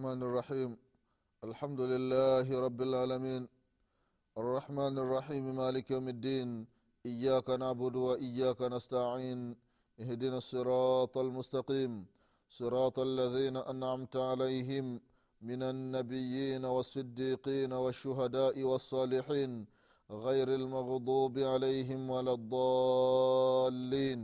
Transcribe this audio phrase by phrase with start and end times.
[0.00, 0.70] الرحمن الرحيم.
[1.44, 3.42] الحمد لله رب العالمين.
[4.40, 6.48] الرحمن الرحيم مالك يوم الدين.
[7.06, 9.40] إياك نعبد وإياك نستعين.
[10.00, 11.92] اهدنا الصراط المستقيم.
[12.48, 15.00] صراط الذين أنعمت عليهم
[15.42, 19.66] من النبيين والصديقين والشهداء والصالحين.
[20.10, 24.20] غير المغضوب عليهم ولا الضالين.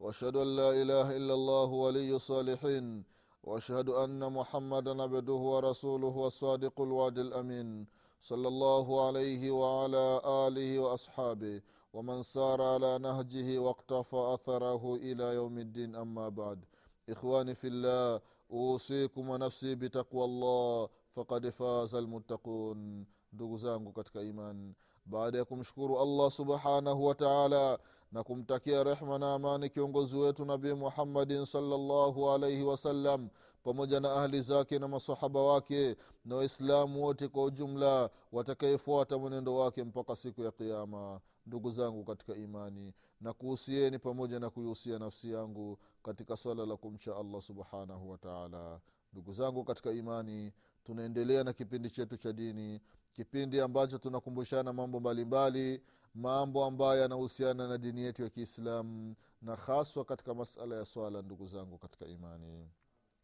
[0.00, 3.17] وأشهد أن لا إله إلا الله ولي الصالحين.
[3.47, 7.87] واشهد ان محمدا عبده ورسوله والصادق الوعد الامين
[8.21, 11.61] صلى الله عليه وعلى اله واصحابه
[11.93, 16.59] ومن سار على نهجه واقتفى اثره الى يوم الدين اما بعد
[17.07, 25.37] ikhwani fillah usikum wa nafsi bitaqwa llah fakad faza lmuttaqun ndugu zangu katika imani baada
[25.37, 27.79] ya kumshukuru allah subhanahu wa taala
[28.12, 33.28] na kumtakia rehma na amani kiongozi wetu nabii muhammadin salllahu alaihi wasallam
[33.64, 39.84] pamoja na ahli zake na masahaba wake na waislamu wote kwa ujumla watakayefuata mwenendo wake
[39.84, 45.78] mpaka siku ya kiama ndugu zangu katika imani na kuhusieni pamoja na kuihusia nafsi yangu
[46.02, 48.80] katika swala la kumcha allah subhanahu wataala
[49.12, 50.52] ndugu zangu katika imani
[50.84, 52.80] tunaendelea na kipindi chetu cha dini
[53.12, 55.82] kipindi ambacho tunakumbushana mambo mbalimbali
[56.14, 61.46] mambo ambayo yanahusiana na dini yetu ya kiislamu na haswa katika masala ya swala ndugu
[61.46, 62.68] zangu katika imani.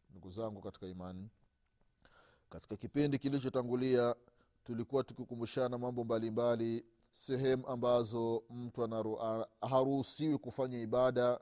[0.09, 1.29] Ndugu zangu katika imani.
[2.49, 4.15] Katika kipindi kilichotangulia
[4.63, 8.81] tulikuwa tukikumbushana mambo mbalimbali sehemu ambazo mtu
[9.61, 11.39] haruhusiwi kufanya ibada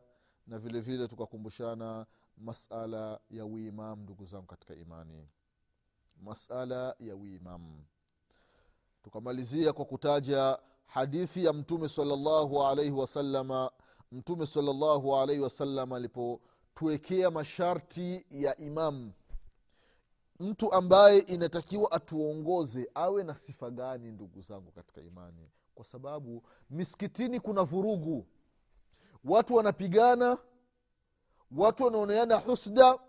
[0.48, 2.06] na vile vile tukakumbushana
[2.38, 5.28] masala ya uimam ndugu zangu katika imani.
[6.22, 7.84] Masala ya uimam.
[9.04, 13.72] Tukamalizia kwa kutaja hadithi ya mtume salllahu alaihi wasalama
[14.12, 19.12] mtume salllahu alaihi wasallam alipotuwekea masharti ya imamu
[20.40, 25.52] mtu ambaye inatakiwa atuongoze awe na sifa gani ndugu zangu katika imani?
[25.76, 28.28] Kwa sababu miskitini kuna vurugu.
[29.26, 30.38] Watu wanapigana
[31.52, 33.00] watu wanaoneana husda.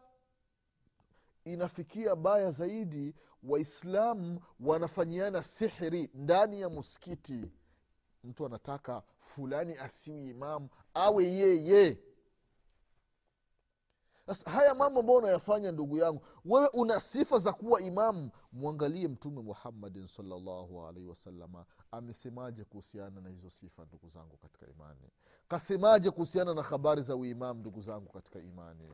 [1.45, 7.51] Inafikia baya zaidi waislamu wanafanyiana sihri ndani ya muskiti
[8.25, 11.99] mtu anataka fulani asiwi imamu awe yeye.
[14.27, 19.43] Sasa haya mambo ambayo unayafanya ndugu yangu wewe una sifa za kuwa imamu mwangalie mtume
[19.43, 25.11] muhammadin salllahu alaihi wasalama amesemaje kuhusiana na hizo sifa ndugu zangu katika imani?
[25.49, 28.89] Kasemaje kuhusiana na habari za uimamu ndugu zangu katika imani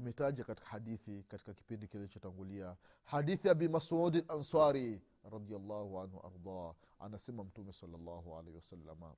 [0.00, 2.76] tumetaja katika hadithi katika kipindi kilichotangulia.
[3.04, 5.00] Hadithi abi masudi lansari
[5.32, 9.14] radiallahu anhu ardah anasema mtume salllahu alaihi wasalama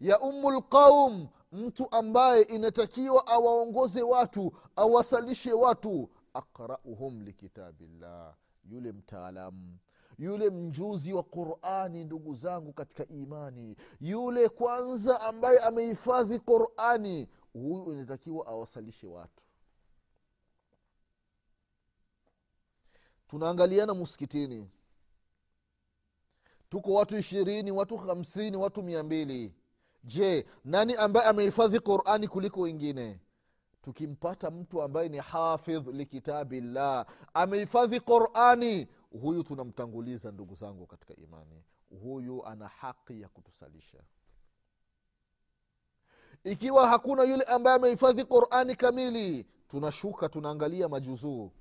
[0.00, 9.78] ya umu lqaum mtu ambaye inatakiwa awaongoze watu awasalishe watu aqrauhum likitabillah yule mtaalamu
[10.18, 18.46] yule mjuzi wa qurani ndugu zangu katika imani yule kwanza ambaye amehifadhi qurani huyu inatakiwa
[18.46, 19.44] awasalishe watu
[23.30, 24.70] tunaangaliana muskitini
[26.70, 29.54] tuko watu ishirini watu hamsini watu mia mbili.
[30.04, 33.20] Je nani ambaye amehifadhi qurani kuliko wengine?
[33.82, 38.88] Tukimpata mtu ambaye ni hafidh likitabillah amehifadhi qurani
[39.22, 41.64] huyu tunamtanguliza ndugu zangu katika imani.
[42.02, 43.98] Huyu ana haki ya kutusalisha.
[46.44, 51.52] Ikiwa hakuna yule ambaye amehifadhi qurani kamili tunashuka tunaangalia majuzuu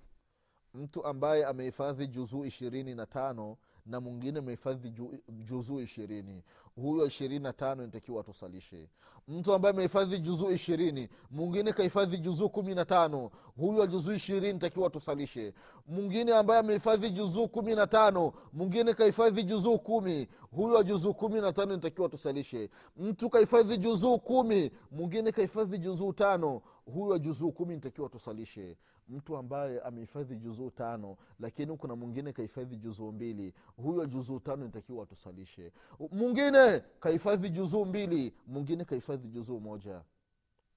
[0.73, 4.93] mtu ambaye amehifadhi juzuu ishirini na tano na mwingine amehifadhi
[5.29, 6.43] juzuu ishirini.
[6.75, 8.89] Huyo ishirini na tano inatakiwa atusalishe
[9.27, 14.87] mtu ambaye amehifadhi juzuu ishirini mwingine kahifadhi juzuu kumi na tano huyo juzuu ishirini inatakiwa
[14.87, 15.53] atusalishe
[15.87, 21.53] mwingine ambaye amehifadhi juzuu kumi na tano mwingine kahifadhi juzuu kumi huyo juzuu kumi na
[21.53, 26.61] tano inatakiwa atusalishe mtu kahifadhi juzuu kumi mwingine kahifadhi juzuu tano
[26.93, 28.77] huyo juzuu kumi nitakiwa tusalishe.
[29.09, 33.53] Mtu ambaye amehifadhi juzuu tano lakini kuna mwingine kahifadhi juzuu mbili.
[33.77, 35.71] Huyo juzuu tano nitakiwa tusalishe.
[36.11, 40.01] Mwingine kahifadhi juzuu mbili mwingine kahifadhi juzuu moja.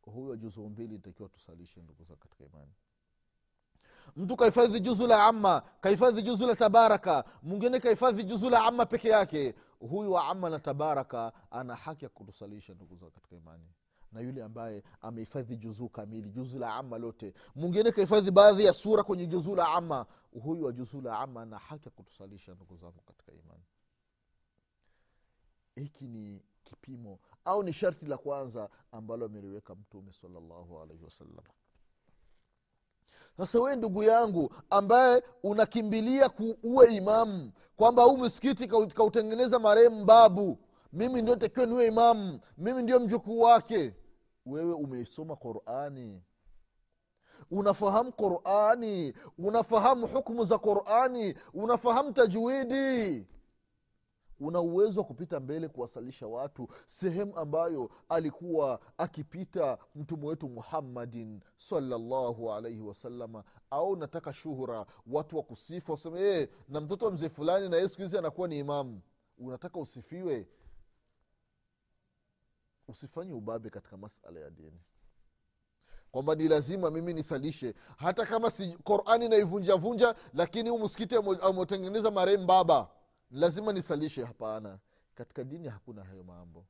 [0.03, 2.73] Huyo juzuu mbili nitakiwa tusalishe ndugu za katika imani.
[4.17, 9.09] Mtu kahifadhi juzu la ama kahifadhi juzu la tabaraka mwingine kahifadhi juzu la ama peke
[9.09, 9.55] yake.
[9.81, 13.65] Huyu wa ama na tabaraka ana haki ya kutusalisha ndugu za katika imani
[14.13, 17.35] na yule ambaye amehifadhi juzuu kamili juzuu la ama lote.
[17.55, 20.07] Mwingine kahifadhi baadhi ya sura kwenye juzuu la ama
[20.43, 23.63] huyu wa juzuu la ama ana haki ya kutusalisha ndugu zangu katika imani.
[25.75, 31.45] Hiki ni kipimo au ni sharti la kwanza ambalo ameliweka mtume salallahu alaihi wasallam.
[33.37, 36.31] Sasa wee ndugu yangu ambaye unakimbilia
[36.63, 40.59] uwe imamu kwamba huu msikiti kautengeneza marehemu babu
[40.93, 43.95] mimi ndio takiwa niwe imamu mimi ndio mjukuu wake
[44.47, 46.23] wewe umeisoma qurani?
[47.51, 49.15] Unafahamu qurani?
[49.39, 51.35] Unafahamu hukmu za qurani?
[51.55, 53.27] Unafahamu tajwidi?
[54.41, 62.53] Una uwezo wa kupita mbele kuwasalisha watu sehemu ambayo alikuwa akipita mtume wetu muhammadin salllahu
[62.53, 67.69] alaihi wasalama au nataka shuhura watu wa kusifu waseme hey, na mtoto wa mzee fulani
[67.69, 69.01] na ye siku hizi anakuwa ni imamu.
[69.39, 70.49] Unataka usifiwe
[72.89, 74.81] usifanye ubabe katika masala ya dini.
[76.11, 77.75] Kwamba ni lazima mimi nisalishe.
[77.97, 82.89] Hata kama si qurani naivunjavunja lakini huu msikiti ametengeneza marehemu baba
[83.31, 84.25] lazima nisalishe.
[84.25, 84.79] Hapana.
[85.15, 86.67] Katika dini hakuna hayo mambo.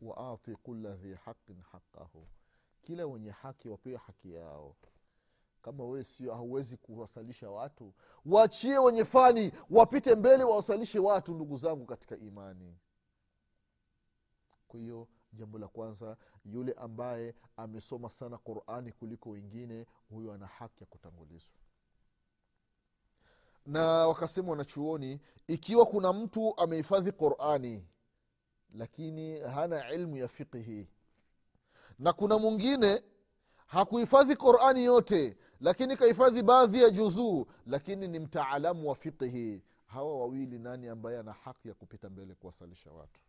[0.00, 2.26] Waati kula dhi haqin haqahu
[2.82, 4.76] kila wenye haki wapewe haki yao.
[5.62, 7.94] Kama wewe sio hauwezi kuwasalisha watu
[8.26, 12.76] waachie wenye fani wapite mbele wawasalishe watu ndugu zangu katika imani
[14.72, 20.80] kwa hiyo jambo la kwanza yule ambaye amesoma sana qurani kuliko wengine huyo ana haki
[20.80, 21.52] ya kutangulizwa.
[23.66, 27.86] Na wakasema wanachuoni ikiwa kuna mtu amehifadhi qurani
[28.74, 30.88] lakini hana ilmu ya fiqhi
[31.98, 33.02] na kuna mwingine
[33.66, 40.58] hakuhifadhi qurani yote lakini kahifadhi baadhi ya juzuu lakini ni mtaalamu wa fiqhi hawa wawili
[40.58, 43.20] nani ambaye ana haki ya kupita mbele kuwasalisha watu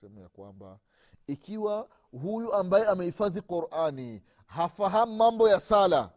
[0.00, 0.78] sehemu ya kwamba
[1.26, 6.10] ikiwa huyu ambaye amehifadhi qurani hafahamu mambo ya sala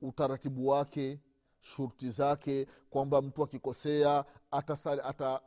[0.00, 1.20] utaratibu wake
[1.60, 5.40] shurti zake kwamba mtu akikosea atasevu ata,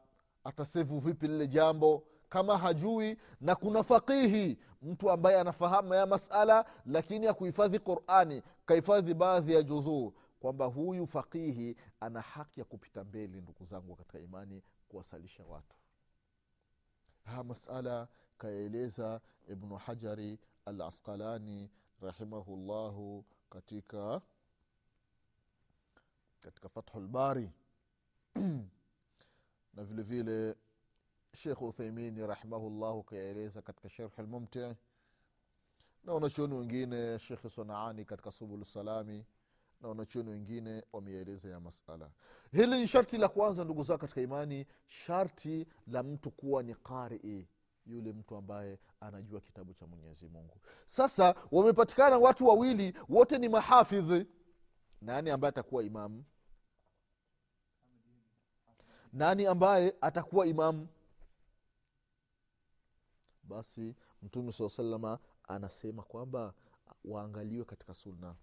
[0.44, 7.28] ata vipi lile jambo kama hajui na kuna faqihi mtu ambaye anafahamu ya masala lakini
[7.28, 13.66] akuhifadhi qurani kahifadhi baadhi ya juzuu kwamba huyu faqihi ana haki ya kupita mbele ndugu
[13.66, 15.75] zangu katika imani kuwasalisha watu
[17.25, 18.07] haya masala
[18.38, 21.69] kayaeleza ibnu hajari al asqalani
[22.01, 24.22] rahimahullahu katika
[26.39, 27.51] katika fathu lbari
[29.74, 30.56] na vile vile
[31.33, 34.60] shekh uthaimini rahimahullahu kayaeleza katika sherhi lmumti
[36.04, 39.25] na wanachuoni wengine shekhe sanaani katika subulu salami
[39.81, 42.12] na wanachuoni wengine wameyaeleza ya masala.
[42.51, 47.48] Hili ni sharti la kwanza ndugu zao katika imani sharti la mtu kuwa ni qarii
[47.86, 50.57] yule mtu ambaye anajua kitabu cha mwenyezi mungu.
[50.86, 54.25] Sasa wamepatikana watu wawili wote ni mahafidhi
[55.01, 56.24] nani ambaye atakuwa imamu
[59.13, 60.88] nani ambaye atakuwa imamu
[63.44, 66.54] basi mtume saa salama anasema kwamba
[67.06, 68.36] waangaliwe katika sunna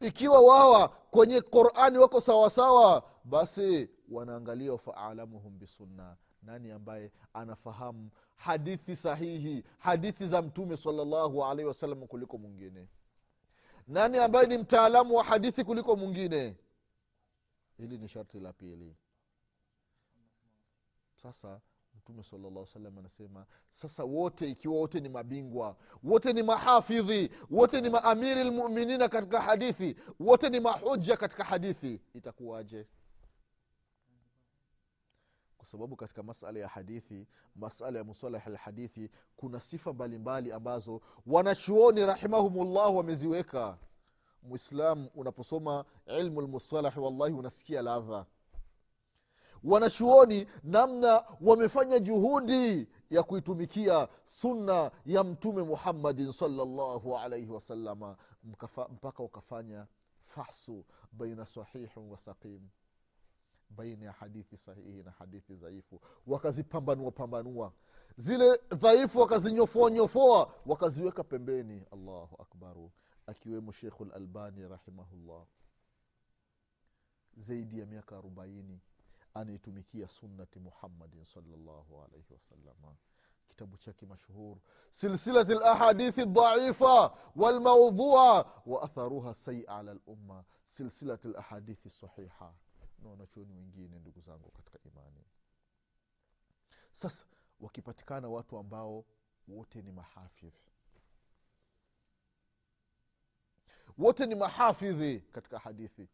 [0.00, 9.64] ikiwa wawa kwenye qurani wako sawasawa basi wanaangalia faalamuhum bisunna nani ambaye anafahamu hadithi sahihi
[9.78, 12.88] hadithi za mtume salllahu alaihi wasallam kuliko mwingine?
[13.88, 16.56] Nani ambaye ni mtaalamu wa hadithi kuliko mwingine?
[17.76, 18.96] Hili ni sharti la pili.
[21.22, 21.60] Sasa
[22.00, 27.90] mtume salllah salam anasema sasa wote ikiwa wote ni mabingwa wote ni mahafidhi wote ni
[27.90, 32.86] maamiri lmuminina katika hadithi wote ni mahuja katika hadithi itakuwaje?
[35.56, 37.26] Kwa sababu katika masala ya hadithi
[37.56, 43.78] masala ya musalah lhadithi kuna sifa mbalimbali ambazo wanachuoni rahimahumullah wameziweka.
[44.42, 48.26] Mwislam unaposoma ilmu lmustalahi wallahi unasikia ladha
[49.64, 58.16] wanachuoni namna wamefanya juhudi ya kuitumikia sunna ya mtume muhammadin salllahu alaihi wasalama
[58.90, 59.86] mpaka wakafanya
[60.22, 62.60] fahsu baina sahihin wa saqim
[63.70, 66.00] baina ya hadithi sahihi na hadithi dhaifu.
[66.26, 67.72] Wakazipambanua pambanua.
[68.16, 71.82] Zile dhaifu wakazinyofoa nyofoa wakaziweka pembeni.
[71.92, 72.90] Allahu akbaru
[73.26, 75.46] akiwemo shekhu lalbani rahimahullah.
[77.36, 78.80] Zaidi ya miaka arobaini
[79.34, 82.96] anaitumikia sunnati muhammadin salllahu alaihi wasalama
[83.48, 84.56] kitabu chake mashhur
[84.90, 92.54] silsilati lahadithi dhaifa walmaudhua wa atharuha sai ala lumma silsilati lahadithi sahiha.
[93.02, 95.24] Na wanachuoni wengine ndugu zangu katika imani.
[96.92, 97.24] Sasa
[97.60, 99.04] wakipatikana watu ambao
[99.48, 100.62] wote ni mahafidhi
[103.98, 106.08] wote ni mahafidhi katika hadithi.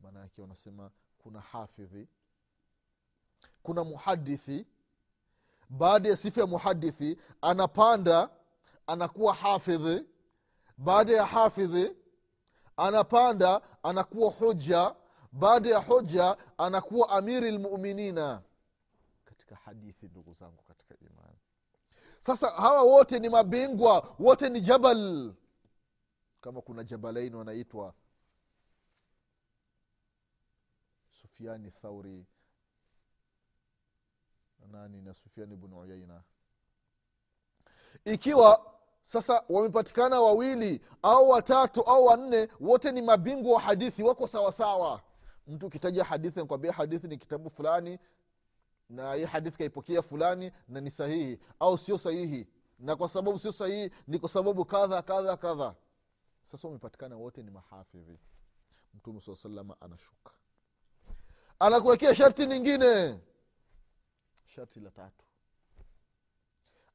[0.00, 0.90] Maana yake wanasema
[1.28, 2.08] kuna hafidhi
[3.62, 4.66] kuna muhadithi
[5.68, 8.30] baada ya sifa ya muhadithi anapanda
[8.86, 10.04] anakuwa hafidhi.
[10.78, 11.92] Baada ya hafidhi
[12.76, 14.94] anapanda anakuwa hoja.
[15.32, 18.42] Baada ya hoja anakuwa amiri lmuminina
[19.24, 21.38] katika hadithi ndugu zangu katika imani
[22.20, 25.32] sasa hawa wote ni mabingwa wote ni jabal.
[26.40, 27.94] Kama kuna jabalaini wanaitwa
[31.38, 32.26] sufiani thauri
[34.70, 36.22] nani na sufiani bnu uyaina
[38.04, 45.02] ikiwa sasa wamepatikana wawili au watatu au wanne wote ni mabingwa wa hadithi wako sawasawa
[45.46, 47.98] mtu ukitaja hadithi nakwambia hadithi ni kitabu fulani
[48.88, 52.46] na hii hadithi kaipokea fulani na ni sahihi au sio sahihi.
[52.78, 55.74] Na kwa sababu sio sahihi ni kwa sababu kadha kadha kadha.
[56.42, 58.18] Sasa wamepatikana wote ni mahafidhi.
[58.94, 60.30] Mtume saa salama anashuka
[61.58, 63.20] anakuwekea sharti lingine
[64.46, 65.24] sharti la tatu.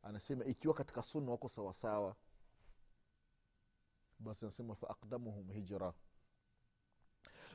[0.03, 2.15] Anasema ikiwa katika sunna wako sawasawa
[4.19, 5.93] basi anasema faakdamuhum hijra.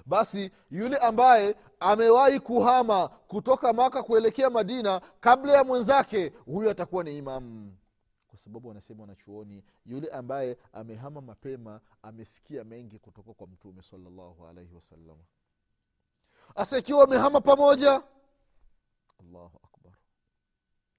[0.07, 7.19] Basi yule ambaye amewahi kuhama kutoka maka kuelekea madina kabla ya mwenzake huyu atakuwa ni
[7.19, 7.77] imamu
[8.29, 14.75] kwa sababu wanasema wanachuoni yule ambaye amehama mapema amesikia mengi kutoka kwa mtume salallahu alaihi
[14.75, 15.19] wasallam
[16.55, 18.03] hasa ikiwa wamehama pamoja.
[19.21, 19.93] Allahu akbar.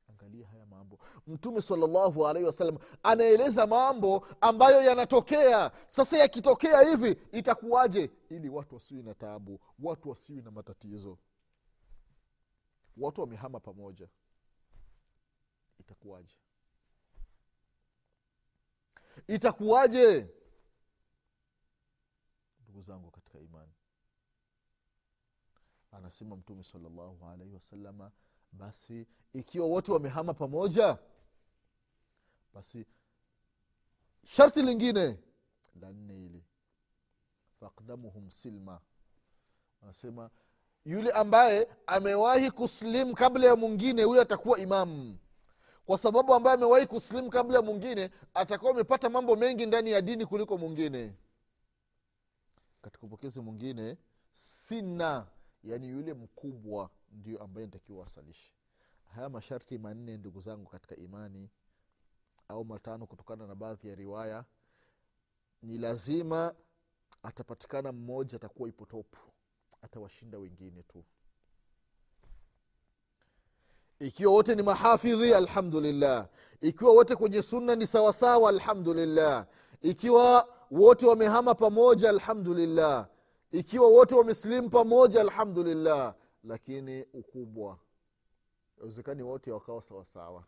[0.09, 0.99] Angalia haya mambo.
[1.27, 5.71] Mtume salallahu alaihi wasallam anaeleza mambo ambayo yanatokea.
[5.87, 8.11] Sasa yakitokea hivi itakuwaje?
[8.29, 11.17] Ili watu wasiwi na taabu watu wasiwi na matatizo.
[12.97, 14.07] Watu wamehama pamoja.
[15.79, 16.35] Itakuwaje?
[19.27, 20.27] Itakuwaje?
[22.63, 23.71] Ndugu zangu katika imani
[25.91, 28.11] anasema mtume salallahu alaihi wasalama
[28.51, 30.97] basi ikiwa wote wamehama pamoja
[32.53, 32.85] basi
[34.25, 35.19] sharti lingine
[35.81, 36.43] la nne hili
[37.59, 38.81] fakdamuhum silma.
[39.81, 40.29] Anasema
[40.85, 45.17] yule ambaye amewahi kuslimu kabla ya mwingine huyo atakuwa imamu
[45.85, 50.25] kwa sababu ambaye amewahi kuslimu kabla ya mwingine atakuwa amepata mambo mengi ndani ya dini
[50.25, 51.13] kuliko mwingine.
[52.81, 53.97] Katika upokezi mwingine
[54.33, 55.27] sina
[55.63, 58.53] yaani yule mkubwa ndio ambaye nitakiwa wasalishe
[59.15, 61.49] haya masharti manne ndugu zangu katika imani
[62.47, 64.45] au matano kutokana na baadhi ya riwaya
[65.61, 66.53] ni lazima
[67.23, 69.17] atapatikana mmoja atakuwa ipo topu
[69.81, 71.03] atawashinda wengine tu.
[73.99, 76.29] Ikiwa wote ni mahafidhi alhamdulillah.
[76.61, 79.47] Ikiwa wote kwenye sunna ni sawasawa alhamdulillah.
[79.81, 83.07] Ikiwa wote wamehama pamoja alhamdulillah
[83.51, 86.15] ikiwa wote wamesilimu pamoja alhamdulillah.
[86.43, 87.77] Lakini ukubwa
[88.81, 90.43] awezekani wote wakawa sawasawa.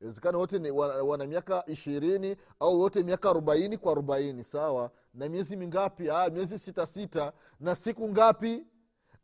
[0.00, 4.90] Wezekani wote wana, wana miaka ishirini au wote miaka arobaini kwa arobaini sawa?
[5.14, 6.10] Na miezi mingapi?
[6.10, 7.32] Ah, miezi sita sita.
[7.60, 8.66] Na siku ngapi?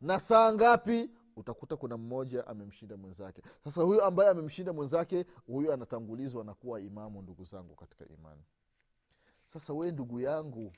[0.01, 1.09] Na saa ngapi?
[1.35, 3.41] Utakuta kuna mmoja amemshinda mwenzake.
[3.63, 8.41] Sasa huyu ambaye amemshinda mwenzake huyu anatangulizwa na kuwa imamu ndugu zangu katika imani.
[9.45, 10.71] Sasa wee ndugu yangu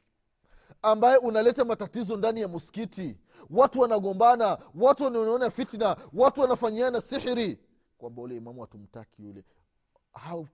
[0.81, 3.17] ambaye unaleta matatizo ndani ya muskiti
[3.49, 7.59] watu wanagombana watu wanaona fitna watu wanafanyiana sihiri.
[7.97, 9.43] Kwamba ule imamu hatumtaki yule.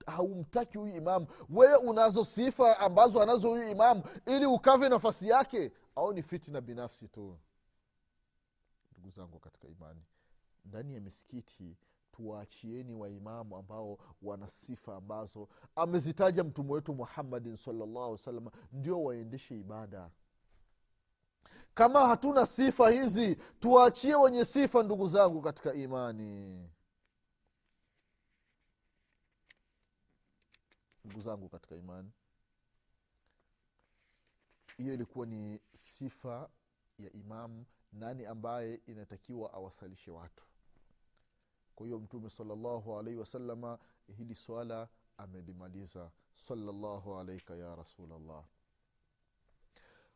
[0.06, 1.26] Haumtaki huyu imamu.
[1.50, 5.72] Wewe unazo sifa ambazo anazo huyu imamu ili ukave nafasi yake.
[5.96, 7.38] Au ni fitna binafsi tu?
[8.92, 10.00] Ndugu zangu katika imani
[10.64, 11.76] ndani ya misikiti
[12.16, 20.10] tuwaachieni waimamu ambao wana sifa ambazo amezitaja mtume wetu muhammadin salllahu salam ndio waendeshe ibada.
[21.74, 26.68] Kama hatuna sifa hizi tuwaachie wenye sifa ndugu zangu katika imani.
[31.04, 32.10] Ndugu zangu katika imani
[34.76, 36.50] hiyo ilikuwa ni sifa
[36.98, 40.44] ya imamu nani ambaye inatakiwa awasalishe watu
[41.76, 43.78] kwa hiyo mtume salllahu alaihi wasalama
[44.16, 46.10] hili swala amelimaliza.
[46.34, 48.44] Salllahu alaika ya rasulllah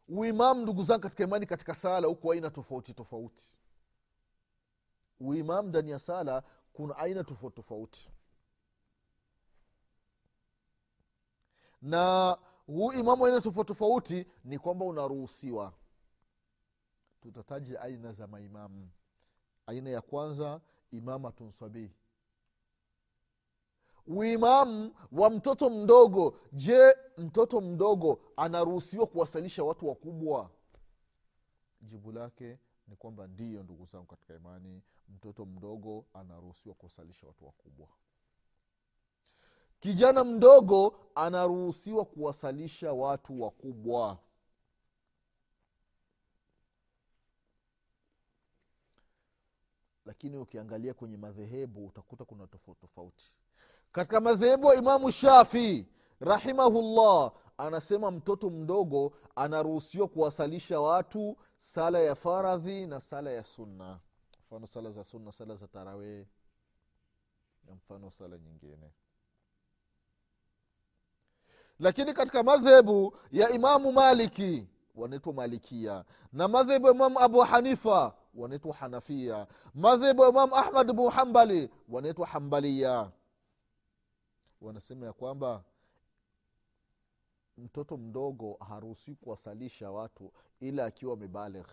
[0.08, 3.58] uimamu ndugu zangu katika imani katika sala huku aina tofauti tofauti.
[5.20, 8.10] Uimamu ndani ya sala kuna aina tofauti tofauti.
[11.82, 15.72] Na huu imamu aina tofauti tofauti ni kwamba unaruhusiwa.
[17.20, 18.90] Tutataja aina za maimamu.
[19.66, 21.90] Aina ya kwanza imamatun sabii
[24.06, 26.38] uimamu wa mtoto mdogo.
[26.52, 30.50] Je mtoto mdogo anaruhusiwa kuwasalisha watu wakubwa?
[31.80, 37.88] Jibu lake ni kwamba ndiyo ndugu zangu katika imani mtoto mdogo anaruhusiwa kuwasalisha watu wakubwa.
[39.80, 44.18] Kijana mdogo anaruhusiwa kuwasalisha watu wakubwa
[50.10, 53.32] lakini ukiangalia kwenye madhehebu utakuta kuna tofauti tofauti.
[53.92, 55.86] Katika madhehebu wa imamu shafii
[56.20, 64.00] rahimahullah anasema mtoto mdogo anaruhusiwa kuwasalisha watu sala ya faradhi na sala ya sunna.
[64.46, 66.26] Mfano sala za sunna sala za tarawee
[67.64, 68.90] na mfano sala nyingine.
[71.78, 76.04] Lakini katika madhehebu ya imamu maliki wanaitwa malikia.
[76.32, 79.46] Na madhehebu ya imamu abu hanifa wanaitwa hanafia.
[79.74, 83.10] Madhehebu ya imamu ahmad bnu hambali wanaitwa hambalia
[84.60, 85.64] wanasema ya kwamba
[87.58, 91.66] mtoto mdogo haruhusiwi kuwasalisha watu ila akiwa amebaligh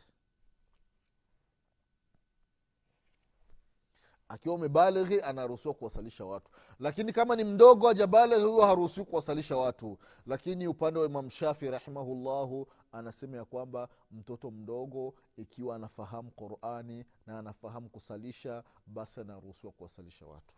[4.30, 6.52] akiwa umebalighi anaruhusiwa kuwasalisha watu.
[6.80, 9.98] Lakini kama ni mdogo ajabalighi huyo haruhusiwi kuwasalisha watu.
[10.26, 12.68] Lakini upande wa imam shafi rahimahullahu
[12.98, 20.54] anasema ya kwamba mtoto mdogo ikiwa anafahamu qurani na anafahamu kusalisha basi anaruhusiwa kuwasalisha watu.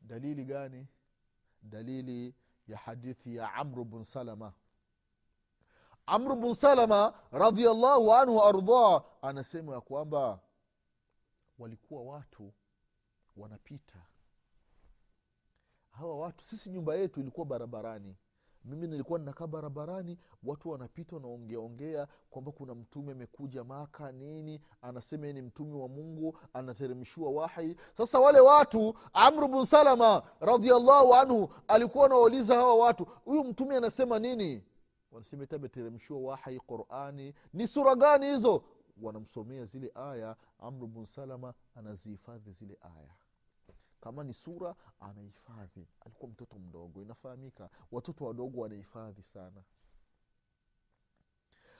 [0.00, 0.86] Dalili gani?
[1.62, 2.34] Dalili
[2.68, 4.52] ya hadithi ya amru bn salama.
[6.06, 10.40] Amru bn salama radiallahu anhu waardah anasema ya kwamba
[11.58, 12.52] walikuwa watu
[13.36, 14.06] wanapita.
[15.90, 18.16] Hawa watu sisi nyumba yetu ilikuwa barabarani
[18.64, 25.42] mimi nilikuwa ninakaa barabarani watu wanapita wanaongeaongea kwamba kuna mtume amekuja maka nini anasema ni
[25.42, 27.76] mtume wa mungu anateremshiwa wahi.
[27.96, 34.18] Sasa wale watu amru bn salama radiallahu anhu alikuwa anawauliza hawa watu huyu mtume anasema
[34.18, 34.62] nini?
[35.12, 37.34] Wanasema eti ameteremshiwa wahi qurani.
[37.52, 38.64] Ni sura gani hizo?
[39.02, 43.14] Wanamsomea zile aya amru bn salama anazihifadhi zile aya
[44.04, 45.86] kama ni sura anahifadhi.
[46.00, 47.02] Alikuwa mtoto mdogo.
[47.02, 49.62] Inafahamika watoto wadogo wanahifadhi sana.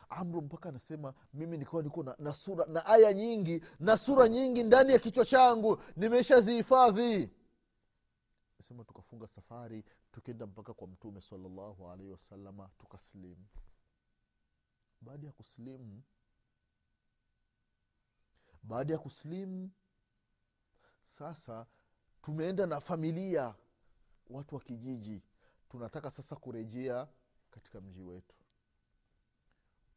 [0.08, 4.62] Amru mpaka anasema mimi nikiwa niko na, na sura na aya nyingi na sura nyingi
[4.62, 7.30] ndani ya kichwa changu nimeshazihifadhi.
[8.62, 13.46] Sema tukafunga safari tukenda mpaka kwa mtume salallahu alaihi wasalama tukasilimu.
[15.00, 16.02] baada ya kusilimu,
[18.62, 19.70] baada ya kusilimu
[21.02, 21.66] sasa
[22.24, 23.54] tumeenda na familia
[24.30, 25.22] watu wa kijiji
[25.68, 27.08] tunataka sasa kurejea
[27.50, 28.34] katika mji wetu.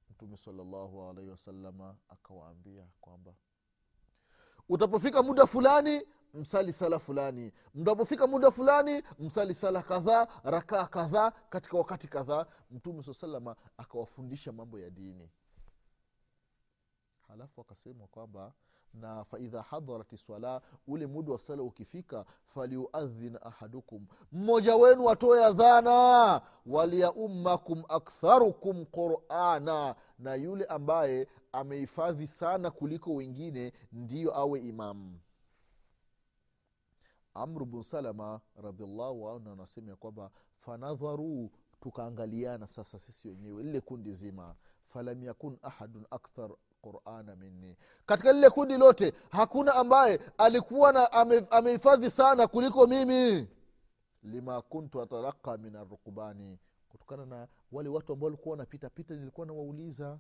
[0.10, 3.34] Mtume salallahu alaihi wasalama akawaambia kwamba
[4.70, 6.02] utapofika muda fulani
[6.34, 7.52] msali sala fulani.
[7.76, 12.46] Mtapofika muda fulani msali sala kadhaa rakaa kadhaa katika wakati kadhaa.
[12.72, 15.30] Mtume saa salama akawafundisha mambo ya dini.
[17.28, 18.54] Halafu akasema kwamba
[18.94, 24.08] na faidha hadharati swala ule muda wa sala ukifika faliuadhin ahadukum.
[24.32, 29.96] Mmoja wenu atoe adhana waliyaummakum aktharukum qurana.
[30.20, 35.20] Na yule ambaye amehifadhi sana kuliko wengine ndiyo awe imamu
[37.34, 44.14] amru bnu salama radiallahu anhu anasema ya kwamba fanadharuu tukaangaliana sasa sisi wenyewe lile kundi
[44.14, 44.56] zima.
[44.88, 46.50] Falam yakun ahadun akthar
[46.82, 47.78] qurana minni.
[48.06, 51.12] Katika lile kundi lote hakuna ambaye alikuwa na
[51.52, 53.48] amehifadhi ame sana kuliko mimi.
[54.24, 56.60] Lima kuntu atalaka min arukbani
[56.90, 60.20] kutokana na wale watu ambao walikuwa wanapita pita nilikuwa nawauliza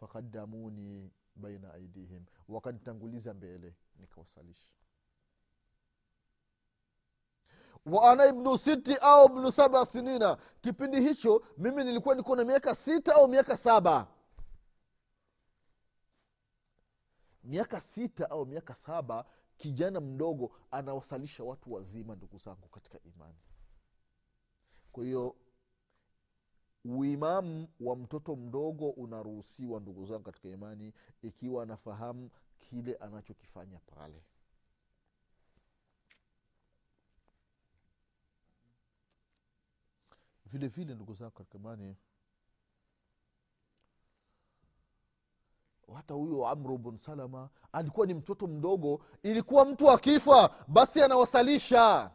[0.00, 2.24] fakadamuni baina aidihim.
[2.48, 4.76] Wakanitanguliza mbele nikawasalisha
[7.86, 10.38] wa ana ibnu siti au ibnu saba sinina.
[10.60, 14.06] Kipindi hicho mimi nilikuwa niko na miaka sita au miaka saba
[17.44, 19.26] miaka sita au miaka saba
[19.56, 23.38] kijana mdogo anawasalisha watu wazima ndugu zangu katika imani.
[24.92, 25.36] Kwa hiyo
[26.84, 34.22] uimamu wa mtoto mdogo unaruhusiwa ndugu zangu katika imani ikiwa anafahamu kile anachokifanya pale.
[40.46, 41.96] Vile vile ndugu zangu katika imani
[45.94, 52.10] hata huyo amru bn salama alikuwa ni mtoto mdogo ilikuwa mtu akifa basi anawasalisha.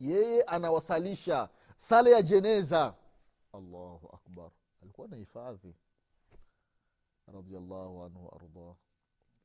[0.00, 1.48] Yeye anawasalisha.
[1.76, 2.94] Sala ya jeneza.
[3.52, 4.50] Allahu akbar.
[4.82, 5.74] Alikuwa na hifadhi.
[7.26, 8.74] Radiallahu anhu waardah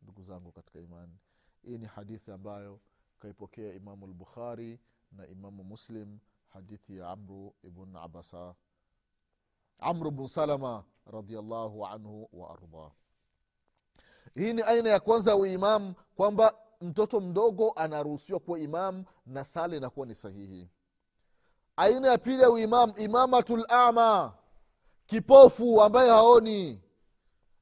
[0.02, 1.18] ndugu zangu katika imani.
[1.64, 2.80] Hii ni hadithi ambayo
[3.20, 4.80] kaipokea imamu lbukhari
[5.12, 8.56] na imamu muslim hadithi ya amru ibn abasa
[9.80, 12.92] amru bnu salama radiallahu anhu waardah
[14.36, 19.76] hii ni aina ya kwanza ya uimam kwamba mtoto mdogo anaruhusiwa kuwa imam na sala
[19.76, 20.70] inakuwa ni sahihi.
[21.78, 24.34] Aina ya pili ya uimam imamatu lama
[25.06, 26.82] kipofu ambaye haoni.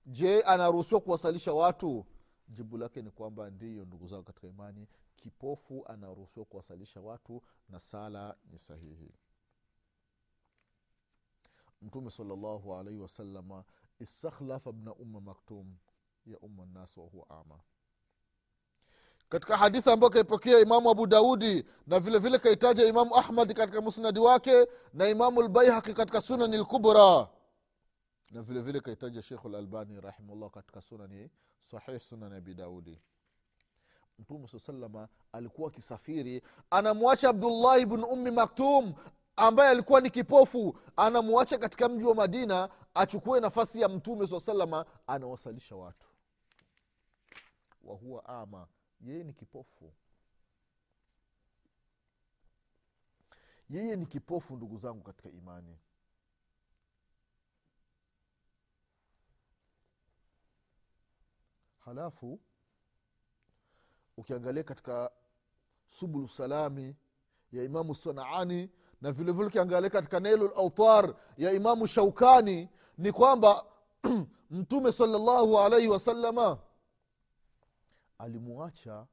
[0.05, 2.05] Je anaruhusiwa kuwasalisha watu?
[2.49, 4.87] Jibu lake ni kwamba ndiyo ndugu zao katika imani.
[5.15, 9.11] Kipofu anaruhusiwa kuwasalisha watu na sala ni sahihi
[11.83, 13.63] mtume salllahu alaihi wasalama
[13.99, 15.75] istakhlafa bna umma maktum
[16.25, 17.59] ya umma nnas wahuwa ama.
[19.29, 24.19] Katika hadithi ambayo kaipokea imamu abu daudi na vile vile kaitaja imamu ahmad katika musnadi
[24.19, 27.27] wake na imamu lbaihaqi katika sunani lkubra
[28.31, 33.01] na vile vile kaitaja shekhu lalbani rahimahullah katika sunani sahih sunani abi daudi.
[34.19, 38.93] Mtume saa salama alikuwa akisafiri anamwacha abdullahi bnu ummi maktum
[39.35, 44.85] ambaye alikuwa ni kipofu anamwacha katika mji wa madina achukue nafasi ya mtume saa salama
[45.07, 46.07] anawasalisha watu.
[47.83, 48.67] Wahuwa ama
[49.01, 49.93] yeye ni kipofu.
[53.69, 55.77] Yeye ni kipofu ndugu zangu katika imani.
[61.85, 62.39] Halafu
[64.17, 65.11] ukiangalia katika
[65.89, 66.95] subulu salami
[67.51, 68.69] ya imamu sanaani
[69.03, 73.65] na vilevile ukiangalia katika nailu lautar ya imamu shaukani ni kwamba
[74.51, 76.57] mtume salllahu alaihi wasalama
[78.17, 79.05] alimwacha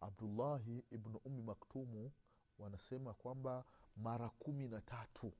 [0.00, 2.10] abdullahi ibnu umi maktumu
[2.58, 3.64] wanasema kwamba
[3.96, 5.32] mara kumi na tatu.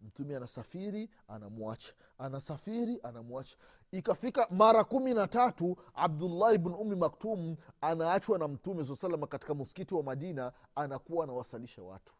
[0.00, 3.56] Mtume anasafiri anamwacha anasafiri anamwacha
[3.92, 9.54] ikafika mara kumi na tatu abdullahi bnu umi maktum anaachwa na mtume saa salama katika
[9.54, 12.14] msikiti wa madina anakuwa anawasalisha watu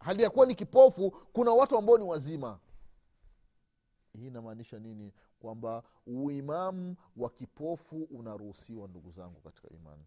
[0.00, 2.60] hali ya kuwa ni kipofu kuna watu ambao ni wazima.
[4.12, 5.12] Hii inamaanisha nini?
[5.40, 10.04] Kwamba uimamu wa kipofu unaruhusiwa ndugu zangu katika imani.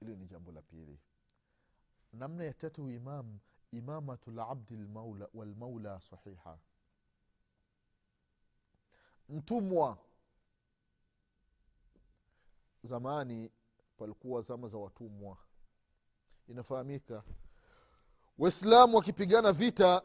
[0.00, 0.98] Hili ni jambo la pili.
[2.12, 3.38] Namna ya tatu imam
[3.72, 4.78] imamatu labdi
[5.34, 6.58] walmaula sahiha.
[9.28, 9.98] Mtumwa.
[12.82, 13.50] Zamani
[13.96, 15.36] palikuwa zama za watumwa.
[16.48, 17.22] Inafahamika
[18.38, 20.02] waislamu wakipigana vita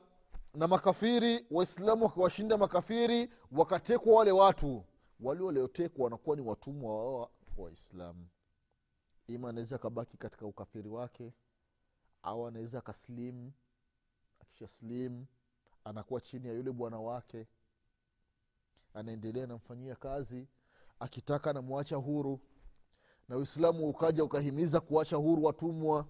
[0.54, 4.84] na makafiri waislamu wakiwashinda makafiri wakatekwa wale watu.
[5.20, 8.28] Wale waliotekwa wanakuwa ni watumwa wa waislamu.
[9.28, 11.34] Ima anaweza akabaki katika ukafiri wake
[12.24, 13.52] au anaweza akaslim
[14.42, 15.26] akisha slim
[15.84, 17.48] anakuwa chini ya yule bwana wake.
[18.94, 20.48] Anaendelea anamfanyia kazi.
[21.00, 22.40] Akitaka anamwacha huru.
[23.30, 26.08] Na uislamu ukaja ukahimiza kuacha huru watumwa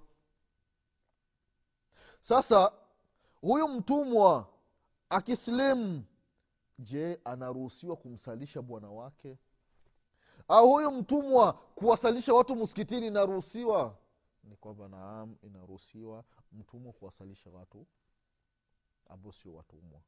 [2.21, 2.71] sasa
[3.41, 4.47] huyu mtumwa
[5.09, 6.03] akislimu
[6.79, 9.37] je anaruhusiwa kumsalisha bwana wake?
[10.47, 13.97] Au huyu mtumwa kuwasalisha watu msikitini inaruhusiwa?
[14.43, 17.87] Ni kwamba naam inaruhusiwa mtumwa kuwasalisha watu
[19.05, 20.01] ambao sio watumwa.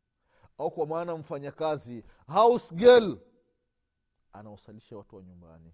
[0.57, 3.17] Au kwa maana mfanyakazi house girl
[4.33, 5.73] anawasalisha watu wa nyumbani.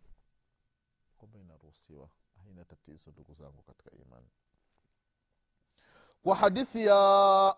[1.17, 2.09] Kwamba inaruhusiwa
[2.43, 4.27] haina tatizo ndugu zangu katika imani
[6.27, 7.55] kwa hadithi ya,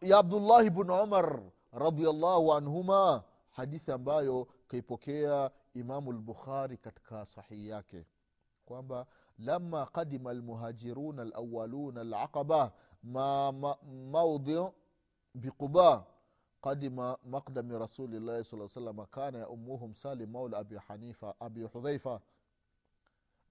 [0.00, 8.06] ya abdullahi bnu umar radiallahu anhuma hadithi ambayo kaipokea imamu lbukhari katika sahihi yake
[8.66, 9.06] kwamba
[9.38, 13.76] lama qadima almuhajiruna alawaluna alaqaba ma, ma,
[14.10, 14.64] maudhi
[15.34, 16.04] biquba
[16.60, 22.20] qadima maqdami rasulillahi saa salama kana yaumuhum salim maula abi hanifa abi hudhaifa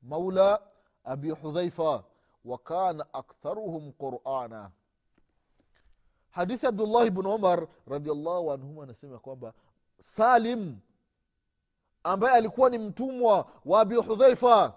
[0.02, 0.62] maula
[1.04, 2.04] abi hudhaifa
[2.46, 4.72] wakana aktharuhum qurana.
[6.30, 9.54] Hadithi abdullahi bnu umar radiallahu anhuma anasema kwamba
[10.00, 10.78] salim
[12.04, 14.74] ambaye alikuwa ni mtumwa wa abi hudhaifa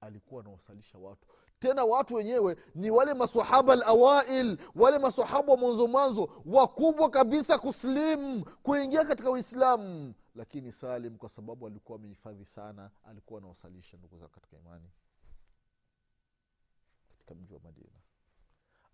[0.00, 1.26] alikuwa anawasalisha watu
[1.58, 8.44] tena watu wenyewe ni wale masahaba alawail wale masahaba wa mwanzo mwanzo wakubwa kabisa kuslimu
[8.62, 14.56] kuingia katika uislamu lakini salim kwa sababu alikuwa amehifadhi sana alikuwa anawasalisha ndugu zao katika
[14.56, 14.90] imani.
[17.08, 18.00] Katika mji wa madina.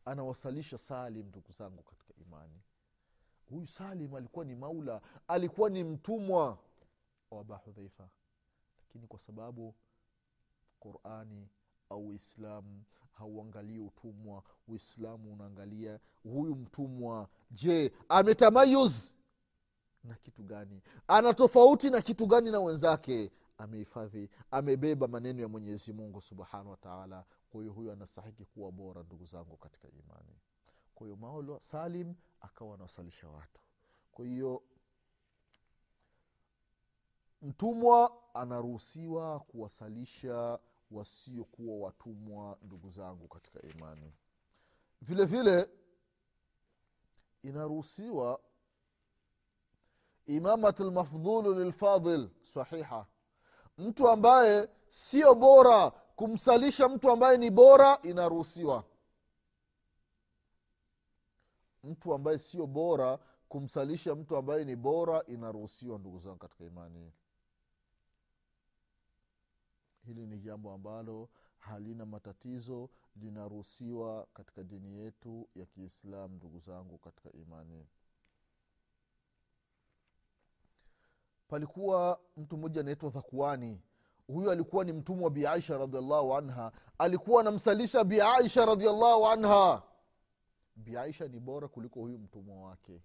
[0.05, 2.61] Anawasalisha salim ndugu zangu katika imani.
[3.51, 6.59] Huyu salim alikuwa ni maula alikuwa ni mtumwa
[7.31, 8.09] wa aba hudhaifa.
[8.87, 9.75] Lakini kwa sababu
[10.81, 11.49] qurani
[11.93, 14.43] au uislamu hauangalii utumwa.
[14.69, 17.29] Uislamu unaangalia huyu mtumwa.
[17.51, 19.13] Je ametamayuz
[20.05, 20.83] na kitu gani?
[21.09, 23.31] Ana tofauti na kitu gani na wenzake?
[23.59, 29.25] Amehifadhi amebeba maneno ya mwenyezi mungu subhanahu wataala kwa hiyo huyo anastahiki kuwa bora ndugu
[29.27, 30.37] zangu katika imani.
[30.95, 33.61] Kwa hiyo maolo salim akawa anawasalisha watu.
[34.13, 34.63] Kwa hiyo
[37.43, 40.59] mtumwa anaruhusiwa kuwasalisha
[40.93, 44.13] wasiokuwa watumwa ndugu zangu katika imani.
[45.03, 45.69] Vile vile
[47.43, 48.41] inaruhusiwa
[50.27, 53.07] imamat lmafdhulu lilfadil sahiha.
[53.79, 58.85] Mtu ambaye sio bora kumsalisha mtu ambaye ni bora inaruhusiwa.
[61.85, 67.13] Mtu ambaye sio bora kumsalisha mtu ambaye ni bora inaruhusiwa ndugu zangu katika imani
[70.07, 77.33] hili ni jambo ambalo halina matatizo linaruhusiwa katika dini yetu ya kiislam ndugu zangu katika
[77.33, 77.87] imani.
[81.49, 83.83] Palikuwa mtu mmoja anaitwa dhakuani
[84.27, 86.73] huyu alikuwa ni mtumwa biaisha radiallahu anha.
[86.99, 89.83] Alikuwa anamsalisha biaisha radiallahu anha.
[90.77, 93.03] Biaisha ni bora kuliko huyu mtumwa wake.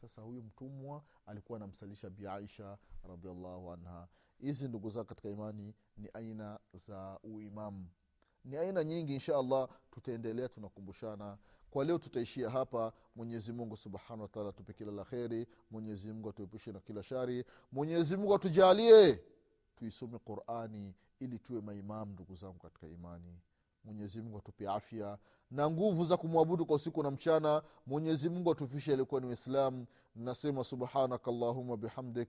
[0.00, 4.08] Sasa huyu mtumwa alikuwa anamsalisha biaisha radiallahu anha
[4.42, 7.86] hizi ndugu zao katika imani ni aina za uimamu.
[8.44, 11.38] Ni aina nyingi insha allah tutaendelea tunakumbushana.
[11.70, 12.92] Kwa leo tutaishia hapa.
[13.16, 15.46] Mwenyezi mungu subhanahu wataala tupe kila la kheri.
[15.70, 17.44] Mwenyezimungu atuepushe na kila shari.
[17.72, 19.20] Mwenyezimungu atujalie
[19.76, 23.38] tuisome qurani ili tuwe maimamu ndugu zangu katika imani.
[23.84, 25.18] Mwenyezimungu atupe afya
[25.50, 27.62] na nguvu za kumwabudu kwa usiku na mchana.
[27.86, 32.28] Mwenyezimungu atufishe alikuwa ni waislam nasema subhanaka llahuma bihamdik